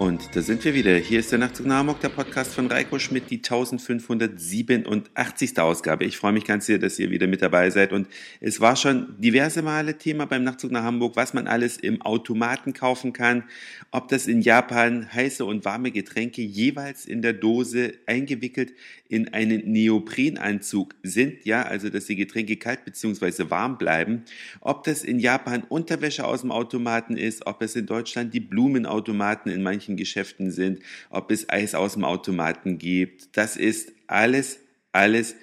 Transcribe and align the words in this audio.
Und 0.00 0.34
da 0.34 0.40
sind 0.40 0.64
wir 0.64 0.72
wieder. 0.72 0.96
Hier 0.96 1.20
ist 1.20 1.30
der 1.30 1.38
Nachtzug 1.38 1.66
nach 1.66 1.76
Hamburg, 1.76 2.00
der 2.00 2.08
Podcast 2.08 2.54
von 2.54 2.68
Reiko 2.68 2.98
Schmidt, 2.98 3.28
die 3.28 3.36
1587. 3.36 5.58
Ausgabe. 5.58 6.06
Ich 6.06 6.16
freue 6.16 6.32
mich 6.32 6.46
ganz 6.46 6.64
sehr, 6.64 6.78
dass 6.78 6.98
ihr 6.98 7.10
wieder 7.10 7.26
mit 7.26 7.42
dabei 7.42 7.68
seid. 7.68 7.92
Und 7.92 8.08
es 8.40 8.62
war 8.62 8.76
schon 8.76 9.20
diverse 9.20 9.60
Male 9.60 9.98
Thema 9.98 10.24
beim 10.24 10.42
Nachtzug 10.42 10.70
nach 10.70 10.84
Hamburg, 10.84 11.16
was 11.16 11.34
man 11.34 11.46
alles 11.46 11.76
im 11.76 12.00
Automaten 12.00 12.72
kaufen 12.72 13.12
kann. 13.12 13.44
Ob 13.90 14.08
das 14.08 14.26
in 14.26 14.40
Japan 14.40 15.12
heiße 15.12 15.44
und 15.44 15.66
warme 15.66 15.90
Getränke 15.90 16.40
jeweils 16.40 17.04
in 17.04 17.20
der 17.20 17.34
Dose 17.34 17.92
eingewickelt 18.06 18.72
in 19.10 19.34
einen 19.34 19.70
Neoprenanzug 19.70 20.94
sind. 21.02 21.44
Ja, 21.44 21.64
also 21.64 21.90
dass 21.90 22.06
die 22.06 22.16
Getränke 22.16 22.56
kalt 22.56 22.86
bzw. 22.86 23.50
warm 23.50 23.76
bleiben. 23.76 24.22
Ob 24.62 24.84
das 24.84 25.02
in 25.02 25.18
Japan 25.18 25.62
Unterwäsche 25.68 26.24
aus 26.24 26.40
dem 26.40 26.52
Automaten 26.52 27.18
ist, 27.18 27.46
ob 27.46 27.60
es 27.60 27.76
in 27.76 27.84
Deutschland 27.84 28.32
die 28.32 28.40
Blumenautomaten 28.40 29.52
in 29.52 29.62
manchen 29.62 29.89
manchen 29.90 29.96
Geschäften 29.96 30.50
sind, 30.50 30.80
ob 31.10 31.30
es 31.30 31.48
Eis 31.48 31.74
aus 31.74 31.94
dem 31.94 32.04
Automaten 32.04 32.78
gibt. 32.78 33.36
Das 33.36 33.56
ist 33.56 33.92
alles, 34.06 34.60
alles 34.92 35.34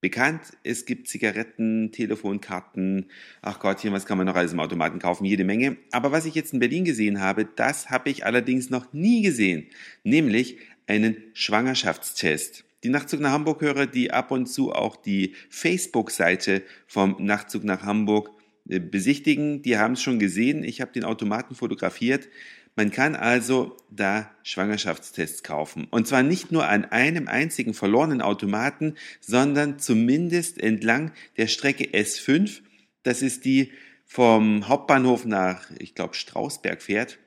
bekannt. 0.00 0.40
Es 0.64 0.84
gibt 0.84 1.08
Zigaretten, 1.08 1.92
Telefonkarten, 1.92 3.06
ach 3.40 3.58
Gottchen, 3.58 3.92
was 3.92 4.04
kann 4.04 4.18
man 4.18 4.26
noch 4.26 4.36
alles 4.36 4.52
im 4.52 4.60
Automaten 4.60 4.98
kaufen? 4.98 5.24
Jede 5.24 5.44
Menge. 5.44 5.76
Aber 5.92 6.12
was 6.12 6.26
ich 6.26 6.34
jetzt 6.34 6.52
in 6.52 6.60
Berlin 6.60 6.84
gesehen 6.84 7.20
habe, 7.20 7.44
das 7.44 7.90
habe 7.90 8.10
ich 8.10 8.26
allerdings 8.26 8.70
noch 8.70 8.92
nie 8.92 9.22
gesehen, 9.22 9.66
nämlich 10.02 10.58
einen 10.86 11.16
Schwangerschaftstest. 11.32 12.64
Die 12.82 12.90
Nachtzug 12.90 13.20
nach 13.20 13.30
Hamburg-Hörer, 13.30 13.86
die 13.86 14.10
ab 14.10 14.30
und 14.30 14.46
zu 14.46 14.72
auch 14.72 14.96
die 14.96 15.34
Facebook-Seite 15.48 16.62
vom 16.86 17.16
Nachtzug 17.18 17.64
nach 17.64 17.82
Hamburg 17.82 18.28
äh, 18.68 18.78
besichtigen, 18.78 19.62
die 19.62 19.78
haben 19.78 19.94
es 19.94 20.02
schon 20.02 20.18
gesehen. 20.18 20.64
Ich 20.64 20.82
habe 20.82 20.92
den 20.92 21.04
Automaten 21.04 21.54
fotografiert. 21.54 22.28
Man 22.76 22.90
kann 22.90 23.14
also 23.14 23.76
da 23.90 24.30
Schwangerschaftstests 24.42 25.44
kaufen. 25.44 25.86
Und 25.90 26.08
zwar 26.08 26.22
nicht 26.22 26.50
nur 26.50 26.66
an 26.68 26.84
einem 26.84 27.28
einzigen 27.28 27.72
verlorenen 27.72 28.20
Automaten, 28.20 28.96
sondern 29.20 29.78
zumindest 29.78 30.60
entlang 30.60 31.12
der 31.36 31.46
Strecke 31.46 31.84
S5. 31.84 32.62
Das 33.04 33.22
ist 33.22 33.44
die 33.44 33.72
vom 34.04 34.68
Hauptbahnhof 34.68 35.24
nach, 35.24 35.70
ich 35.78 35.94
glaube, 35.94 36.14
Strausberg 36.14 36.82
fährt. 36.82 37.18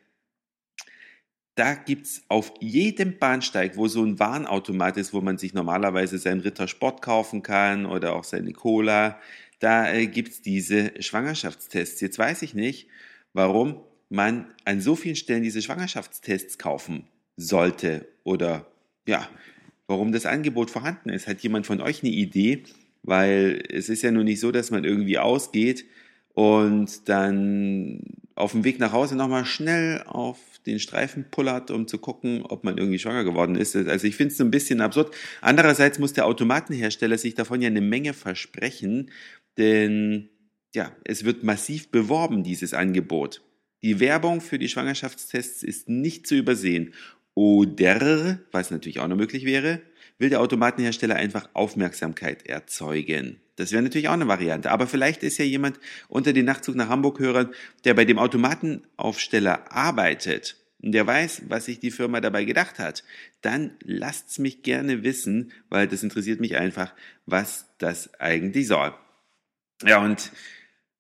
Da 1.56 1.73
gibt's 1.73 2.22
auf 2.28 2.54
jedem 2.59 3.17
Bahnsteig, 3.17 3.78
wo 3.78 3.88
so 3.88 4.04
ein 4.04 4.20
Warnautomat 4.20 4.98
ist, 4.98 5.14
wo 5.14 5.22
man 5.22 5.38
sich 5.38 5.54
normalerweise 5.54 6.20
seinen 6.20 6.42
Ritter 6.42 6.67
Sport 6.67 7.02
kaufen 7.02 7.42
kann 7.42 7.86
oder 7.86 8.16
auch 8.16 8.26
seine 8.26 8.54
Cola, 8.54 9.20
da 9.59 9.92
äh, 9.92 10.06
gibt's 10.06 10.42
diese 10.42 11.02
Schwangerschaftstests. 11.02 12.00
Jetzt 12.02 12.20
weiß 12.20 12.44
ich 12.44 12.54
nicht, 12.54 12.89
warum 13.34 13.82
man 14.10 14.48
an 14.66 14.82
so 14.82 14.96
vielen 14.96 15.16
Stellen 15.16 15.44
diese 15.44 15.62
Schwangerschaftstests 15.62 16.58
kaufen 16.58 17.08
sollte 17.36 18.08
oder 18.24 18.66
ja, 19.08 19.28
warum 19.88 20.12
das 20.12 20.26
Angebot 20.26 20.72
vorhanden 20.72 21.10
ist. 21.10 21.28
Hat 21.28 21.42
jemand 21.42 21.66
von 21.66 21.82
euch 21.82 22.04
eine 22.04 22.12
Idee? 22.12 22.64
Weil 23.04 23.64
es 23.70 23.90
ist 23.90 24.02
ja 24.04 24.12
nun 24.12 24.26
nicht 24.26 24.40
so, 24.40 24.52
dass 24.52 24.72
man 24.72 24.84
irgendwie 24.84 25.18
ausgeht 25.18 25.86
und 26.34 27.08
dann 27.08 28.02
auf 28.36 28.52
dem 28.52 28.64
Weg 28.64 28.80
nach 28.80 28.92
Hause 28.92 29.16
nochmal 29.16 29.46
schnell 29.46 30.04
auf 30.06 30.38
den 30.66 30.80
Streifen 30.80 31.26
pullert, 31.32 31.72
um 31.72 31.88
zu 31.88 31.98
gucken, 31.98 32.44
ob 32.44 32.64
man 32.64 32.78
irgendwie 32.78 33.00
schwanger 33.00 33.24
geworden 33.24 33.56
ist. 33.56 33.76
Also 33.76 34.06
ich 34.06 34.16
finde 34.16 34.32
es 34.32 34.38
so 34.38 34.44
ein 34.44 34.52
bisschen 34.52 34.82
absurd. 34.82 35.16
Andererseits 35.42 35.98
muss 35.98 36.14
der 36.14 36.26
Automatenhersteller 36.26 37.18
sich 37.18 37.34
davon 37.34 37.62
ja 37.62 37.68
eine 37.68 37.82
Menge 37.82 38.14
versprechen, 38.14 39.10
denn 39.58 40.30
ja, 40.76 40.92
es 41.06 41.24
wird 41.24 41.44
massiv 41.44 41.90
beworben, 41.90 42.44
dieses 42.44 42.74
Angebot. 42.74 43.42
Die 43.83 44.00
Werbung 44.00 44.42
für 44.42 44.59
die 44.59 44.70
Schwangerschaftstests 44.70 45.64
ist 45.64 45.88
nicht 45.89 46.27
zu 46.27 46.36
übersehen. 46.36 46.93
Oder, 47.33 48.39
was 48.52 48.71
natürlich 48.71 48.99
auch 48.99 49.08
noch 49.08 49.15
möglich 49.15 49.45
wäre, 49.45 49.82
will 50.17 50.30
der 50.30 50.42
Automatenhersteller 50.42 51.15
einfach 51.15 51.49
Aufmerksamkeit 51.54 52.48
erzeugen. 52.48 53.39
Das 53.58 53.71
wäre 53.71 53.83
natürlich 53.83 54.08
auch 54.08 54.14
eine 54.14 54.27
Variante. 54.27 54.71
Aber 54.71 54.87
vielleicht 54.87 55.23
ist 55.23 55.37
ja 55.37 55.45
jemand 55.45 55.80
unter 56.08 56.33
den 56.33 56.45
Nachtzug 56.45 56.76
nach 56.76 56.89
Hamburg-Hörern, 56.89 57.54
der 57.86 57.93
bei 57.93 58.05
dem 58.05 58.17
Automatenaufsteller 58.17 59.71
arbeitet 59.71 60.58
und 60.82 60.92
der 60.92 61.08
weiß, 61.08 61.43
was 61.48 61.66
sich 61.66 61.80
die 61.80 61.92
Firma 61.92 62.21
dabei 62.21 62.43
gedacht 62.43 62.80
hat. 62.80 63.04
Dann 63.42 63.77
lasst's 63.83 64.39
mich 64.39 64.61
gerne 64.61 65.04
wissen, 65.04 65.52
weil 65.70 65.87
das 65.87 66.04
interessiert 66.04 66.39
mich 66.39 66.58
einfach, 66.58 66.93
was 67.26 67.67
das 67.80 68.14
eigentlich 68.20 68.67
soll. 68.67 68.93
Ja, 69.83 70.04
und 70.04 70.32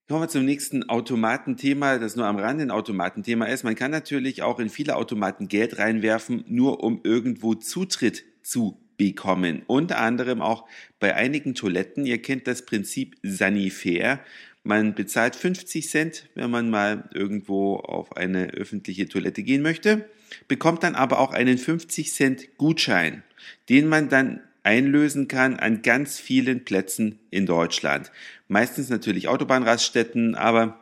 Kommen 0.07 0.21
wir 0.21 0.29
zum 0.29 0.45
nächsten 0.45 0.87
Automatenthema, 0.87 1.97
das 1.97 2.15
nur 2.15 2.27
am 2.27 2.37
Rande 2.37 2.63
ein 2.63 2.71
Automatenthema 2.71 3.43
ist. 3.43 3.65
Man 3.65 3.75
kann 3.75 3.91
natürlich 3.91 4.41
auch 4.41 4.57
in 4.59 4.69
viele 4.69 4.95
Automaten 4.95 5.49
Geld 5.49 5.79
reinwerfen, 5.79 6.45
nur 6.47 6.81
um 6.81 7.01
irgendwo 7.03 7.55
Zutritt 7.55 8.23
zu 8.41 8.79
bekommen. 8.95 9.63
Unter 9.67 9.99
anderem 9.99 10.41
auch 10.41 10.65
bei 11.01 11.13
einigen 11.13 11.55
Toiletten. 11.55 12.05
Ihr 12.05 12.21
kennt 12.21 12.47
das 12.47 12.65
Prinzip 12.65 13.17
Sanifair. 13.21 14.21
Man 14.63 14.95
bezahlt 14.95 15.35
50 15.35 15.89
Cent, 15.89 16.29
wenn 16.35 16.51
man 16.51 16.69
mal 16.69 17.09
irgendwo 17.13 17.75
auf 17.75 18.15
eine 18.15 18.51
öffentliche 18.51 19.09
Toilette 19.09 19.43
gehen 19.43 19.61
möchte, 19.61 20.09
bekommt 20.47 20.83
dann 20.83 20.95
aber 20.95 21.19
auch 21.19 21.33
einen 21.33 21.57
50 21.57 22.13
Cent 22.13 22.57
Gutschein, 22.57 23.23
den 23.67 23.89
man 23.89 24.07
dann 24.07 24.39
einlösen 24.67 25.29
kann 25.29 25.55
an 25.55 25.81
ganz 25.81 26.19
vielen 26.19 26.65
Plätzen 26.65 27.19
in 27.31 27.45
Deutschland. 27.45 28.11
Meistens 28.49 28.89
natürlich 28.89 29.29
Autobahnraststätten, 29.29 30.35
aber 30.35 30.77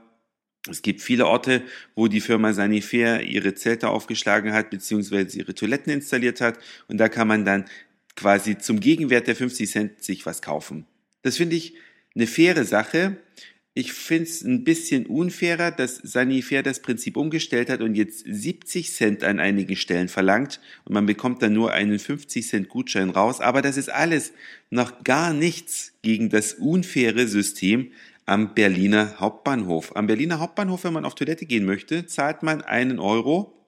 es 0.68 0.82
gibt 0.82 1.02
viele 1.02 1.28
Orte, 1.28 1.62
wo 1.94 2.08
die 2.08 2.20
Firma 2.20 2.52
Sanifair 2.54 3.22
ihre 3.22 3.54
Zelte 3.54 3.90
aufgeschlagen 3.90 4.54
hat, 4.54 4.72
beziehungsweise 4.72 5.38
ihre 5.38 5.54
Toiletten 5.54 5.94
installiert 5.94 6.42
hat. 6.42 6.58
Und 6.88 6.98
da 6.98 7.10
kann 7.10 7.28
man 7.28 7.46
dann 7.46 7.66
quasi 8.16 8.58
zum 8.58 8.80
Gegenwert 8.80 9.28
der 9.28 9.36
50 9.36 9.70
Cent 9.70 10.04
sich 10.04 10.26
was 10.26 10.42
kaufen. 10.42 10.88
Das 11.22 11.38
finde 11.38 11.56
ich 11.56 11.76
eine 12.16 12.26
faire 12.26 12.66
Sache. 12.66 13.18
Ich 13.78 13.92
finde 13.92 14.24
es 14.24 14.42
ein 14.42 14.64
bisschen 14.64 15.06
unfairer, 15.06 15.70
dass 15.70 15.98
Sanifair 15.98 16.64
das 16.64 16.80
Prinzip 16.80 17.18
umgestellt 17.18 17.70
hat 17.70 17.82
und 17.82 17.96
jetzt 17.96 18.24
70 18.26 18.90
Cent 18.94 19.24
an 19.26 19.38
einigen 19.38 19.76
Stellen 19.76 20.08
verlangt 20.08 20.62
und 20.86 20.94
man 20.94 21.06
bekommt 21.06 21.42
dann 21.42 21.52
nur 21.52 21.74
einen 21.74 22.00
50 22.00 22.48
Cent 22.48 22.70
Gutschein 22.70 23.10
raus. 23.10 23.42
Aber 23.42 23.62
das 23.62 23.76
ist 23.76 23.90
alles 23.90 24.32
noch 24.70 25.04
gar 25.04 25.34
nichts 25.34 25.92
gegen 26.04 26.30
das 26.30 26.54
unfaire 26.54 27.28
System 27.28 27.92
am 28.26 28.54
Berliner 28.54 29.20
Hauptbahnhof. 29.20 29.94
Am 29.98 30.08
Berliner 30.08 30.40
Hauptbahnhof, 30.40 30.86
wenn 30.86 30.94
man 30.94 31.04
auf 31.04 31.16
Toilette 31.16 31.46
gehen 31.46 31.66
möchte, 31.66 32.06
zahlt 32.06 32.44
man 32.44 32.62
einen 32.62 32.98
Euro 32.98 33.65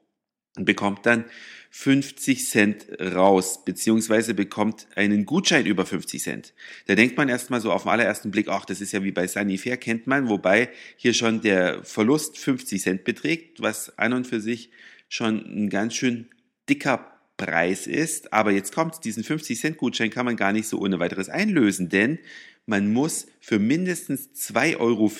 und 0.58 0.66
bekommt 0.66 1.06
dann 1.06 1.26
50 1.70 2.46
Cent 2.46 2.88
raus, 3.00 3.64
beziehungsweise 3.64 4.34
bekommt 4.34 4.88
einen 4.96 5.26
Gutschein 5.26 5.66
über 5.66 5.86
50 5.86 6.22
Cent. 6.22 6.54
Da 6.88 6.96
denkt 6.96 7.18
man 7.18 7.30
erstmal 7.30 7.62
so 7.62 7.72
auf 7.72 7.84
den 7.84 7.92
allerersten 7.92 8.32
Blick, 8.32 8.48
ach, 8.48 8.66
das 8.66 8.82
ist 8.82 8.94
ja 8.94 9.04
wie 9.04 9.12
bei 9.12 9.28
Sanifair, 9.28 9.78
kennt 9.78 10.08
man, 10.08 10.30
wobei 10.30 10.70
hier 10.96 11.14
schon 11.14 11.42
der 11.42 11.84
Verlust 11.84 12.38
50 12.38 12.82
Cent 12.82 13.04
beträgt, 13.04 13.62
was 13.62 13.98
an 13.98 14.14
und 14.14 14.28
für 14.28 14.42
sich 14.42 14.72
schon 15.10 15.46
ein 15.46 15.70
ganz 15.70 15.94
schön 15.94 16.28
dicker 16.70 17.14
Preis 17.38 17.86
ist. 17.86 18.34
Aber 18.34 18.52
jetzt 18.52 18.74
kommt, 18.74 19.06
diesen 19.06 19.24
50 19.24 19.60
Cent 19.60 19.78
Gutschein 19.78 20.10
kann 20.10 20.26
man 20.26 20.36
gar 20.36 20.54
nicht 20.54 20.68
so 20.68 20.80
ohne 20.80 21.00
weiteres 21.00 21.30
einlösen, 21.30 21.90
denn 21.90 22.18
man 22.66 22.92
muss 22.92 23.28
für 23.40 23.60
mindestens 23.60 24.30
2,50 24.34 24.80
Euro 24.80 25.12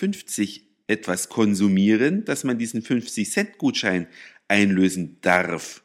etwas 0.88 1.30
konsumieren, 1.30 2.26
dass 2.26 2.44
man 2.44 2.58
diesen 2.58 2.82
50 2.82 3.30
Cent 3.30 3.58
Gutschein 3.58 4.08
einlösen 4.48 5.20
darf. 5.22 5.84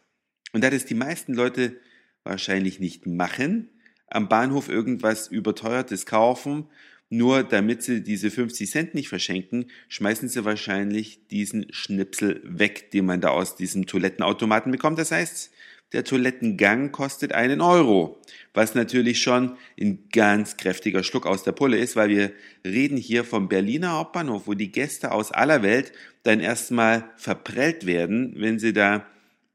Und 0.53 0.63
da 0.63 0.71
das 0.71 0.85
die 0.85 0.95
meisten 0.95 1.35
Leute 1.35 1.81
wahrscheinlich 2.25 2.81
nicht 2.81 3.07
machen, 3.07 3.71
am 4.07 4.29
Bahnhof 4.29 4.69
irgendwas 4.69 5.29
überteuertes 5.29 6.07
kaufen, 6.07 6.69
nur 7.09 7.45
damit 7.45 7.83
sie 7.83 8.03
diese 8.03 8.31
50 8.31 8.71
Cent 8.71 8.95
nicht 8.95 9.09
verschenken, 9.09 9.71
schmeißen 9.89 10.29
sie 10.29 10.45
wahrscheinlich 10.45 11.27
diesen 11.29 11.73
Schnipsel 11.73 12.41
weg, 12.45 12.91
den 12.91 13.05
man 13.05 13.21
da 13.21 13.29
aus 13.29 13.57
diesem 13.57 13.87
Toilettenautomaten 13.87 14.73
bekommt. 14.73 14.99
Das 14.99 15.11
heißt, 15.11 15.53
der 15.93 16.05
Toilettengang 16.05 16.93
kostet 16.93 17.33
einen 17.33 17.61
Euro, 17.61 18.19
was 18.55 18.75
natürlich 18.75 19.21
schon 19.21 19.57
ein 19.81 20.09
ganz 20.13 20.57
kräftiger 20.57 21.03
Schluck 21.03 21.27
aus 21.27 21.45
der 21.45 21.53
Pulle 21.53 21.79
ist, 21.79 21.97
weil 21.97 22.09
wir 22.09 22.33
reden 22.65 22.97
hier 22.97 23.25
vom 23.25 23.49
Berliner 23.49 23.93
Hauptbahnhof, 23.93 24.47
wo 24.47 24.55
die 24.55 24.73
Gäste 24.73 25.13
aus 25.13 25.33
aller 25.33 25.63
Welt 25.63 25.93
dann 26.23 26.41
erstmal 26.41 27.05
verprellt 27.17 27.87
werden, 27.87 28.35
wenn 28.37 28.59
sie 28.59 28.73
da 28.73 29.07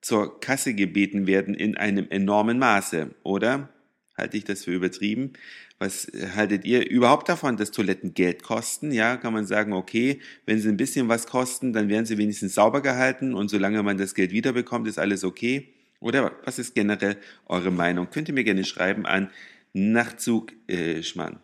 zur 0.01 0.39
Kasse 0.39 0.73
gebeten 0.73 1.27
werden 1.27 1.53
in 1.53 1.75
einem 1.75 2.07
enormen 2.09 2.59
Maße, 2.59 3.11
oder? 3.23 3.69
Halte 4.15 4.37
ich 4.37 4.45
das 4.45 4.63
für 4.63 4.73
übertrieben? 4.73 5.33
Was 5.79 6.11
haltet 6.35 6.65
ihr 6.65 6.89
überhaupt 6.89 7.29
davon, 7.29 7.55
dass 7.55 7.69
Toiletten 7.69 8.15
Geld 8.15 8.41
kosten? 8.41 8.91
Ja, 8.91 9.15
kann 9.17 9.33
man 9.33 9.45
sagen, 9.45 9.73
okay, 9.73 10.19
wenn 10.45 10.59
sie 10.59 10.69
ein 10.69 10.77
bisschen 10.77 11.07
was 11.07 11.27
kosten, 11.27 11.71
dann 11.71 11.87
werden 11.87 12.07
sie 12.07 12.17
wenigstens 12.17 12.55
sauber 12.55 12.81
gehalten 12.81 13.35
und 13.35 13.49
solange 13.49 13.83
man 13.83 13.97
das 13.97 14.15
Geld 14.15 14.31
wiederbekommt, 14.31 14.87
ist 14.87 14.97
alles 14.97 15.23
okay. 15.23 15.73
Oder 15.99 16.31
was 16.45 16.59
ist 16.59 16.75
generell 16.75 17.17
eure 17.47 17.71
Meinung? 17.71 18.09
Könnt 18.11 18.27
ihr 18.27 18.33
mir 18.33 18.43
gerne 18.43 18.63
schreiben 18.63 19.05
an 19.05 19.29
Nachtzug, 19.73 20.53
äh, 20.67 21.03
Schmarrn, 21.03 21.39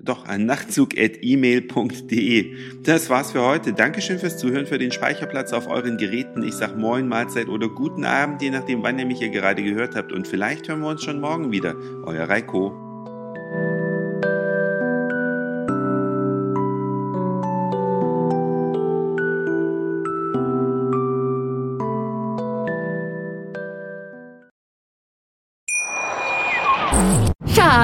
doch 0.00 0.26
an 0.26 0.46
nachtzug.email.de. 0.46 2.56
Das 2.82 3.10
war's 3.10 3.32
für 3.32 3.42
heute. 3.42 3.72
Dankeschön 3.72 4.18
fürs 4.18 4.38
Zuhören, 4.38 4.66
für 4.66 4.78
den 4.78 4.92
Speicherplatz 4.92 5.52
auf 5.52 5.68
euren 5.68 5.96
Geräten. 5.96 6.42
Ich 6.42 6.54
sag 6.54 6.76
Moin, 6.76 7.08
Mahlzeit 7.08 7.48
oder 7.48 7.68
guten 7.68 8.04
Abend, 8.04 8.42
je 8.42 8.50
nachdem, 8.50 8.82
wann 8.82 8.98
ihr 8.98 9.06
mich 9.06 9.18
hier 9.18 9.30
gerade 9.30 9.62
gehört 9.62 9.96
habt. 9.96 10.12
Und 10.12 10.28
vielleicht 10.28 10.68
hören 10.68 10.80
wir 10.80 10.88
uns 10.88 11.02
schon 11.02 11.20
morgen 11.20 11.52
wieder. 11.52 11.74
Euer 12.04 12.28
Reiko. 12.28 12.85